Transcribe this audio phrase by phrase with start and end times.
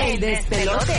[0.00, 0.94] El despelote.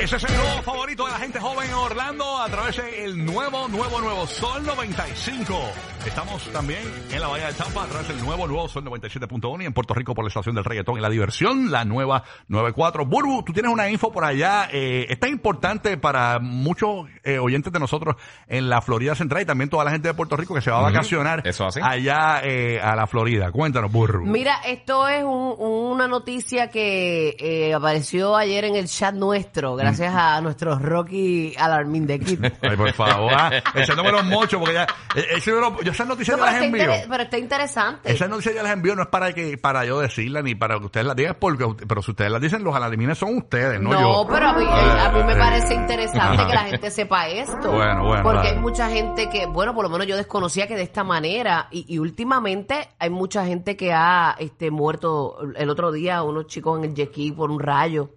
[0.00, 3.66] Ese es el nuevo favorito de la gente joven en Orlando a través del nuevo,
[3.68, 5.58] nuevo, nuevo Sol 95.
[6.06, 6.80] Estamos también
[7.10, 9.94] en la Bahía de Tampa a través del nuevo, nuevo Sol 97.1 y en Puerto
[9.94, 13.06] Rico por la estación del reggaetón y la diversión, la nueva 94.
[13.06, 14.68] Burbu, tú tienes una info por allá.
[14.70, 18.16] Eh, esta es importante para muchos eh, oyentes de nosotros
[18.46, 20.78] en la Florida Central y también toda la gente de Puerto Rico que se va
[20.78, 21.80] a vacacionar Eso así.
[21.82, 23.50] allá eh, a la Florida.
[23.50, 24.26] Cuéntanos, Burbu.
[24.26, 27.74] Mira, esto es un- una noticia que eh,
[28.34, 32.48] ayer en el chat nuestro, gracias a nuestro Rocky Alarmín de equipo.
[32.62, 33.32] Ay, por favor.
[33.36, 36.54] Ah, echándome los mochos porque ya, eh, ese número- yo esas noticias No, pero, las
[36.54, 36.82] está envío.
[36.94, 38.10] inter- pero está interesante.
[38.12, 40.86] Esas noticias yo las envío no es para que para yo decirlas ni para que
[40.86, 44.00] ustedes las digan, porque, pero si ustedes las dicen, los aladimines son ustedes, no, No,
[44.24, 44.28] yo.
[44.32, 46.46] pero a mí, a mí me Eh, parece interesante ajá.
[46.46, 47.70] que la gente sepa esto.
[47.70, 48.48] Bueno, bueno, Porque dale.
[48.50, 51.84] hay mucha gente que, bueno, por lo menos yo desconocía que de esta manera, y,
[51.94, 56.84] y últimamente hay mucha gente que ha este, muerto el otro día, unos chicos en
[56.86, 58.10] el jet ski por un rayo,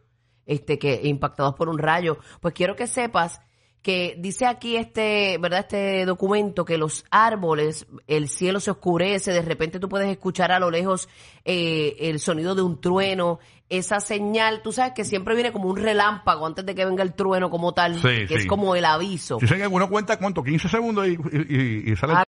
[0.49, 2.17] este, que impactados por un rayo.
[2.41, 3.39] Pues quiero que sepas
[3.81, 5.59] que dice aquí este, ¿verdad?
[5.61, 10.59] Este documento que los árboles, el cielo se oscurece, de repente tú puedes escuchar a
[10.59, 11.07] lo lejos
[11.45, 15.77] eh, el sonido de un trueno, esa señal, tú sabes que siempre viene como un
[15.77, 18.33] relámpago antes de que venga el trueno como tal, Sí, que sí.
[18.33, 19.37] es como el aviso.
[19.37, 21.15] Que uno cuenta cuánto, 15 segundos y, y,
[21.87, 22.13] y- y sale.
[22.17, 22.23] Ah,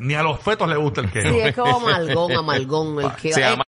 [0.00, 1.30] Ni a los fetos les gusta el queso.
[1.30, 3.00] Sí, es como amalgón, amalgón.
[3.00, 3.64] El que, Se eh, llama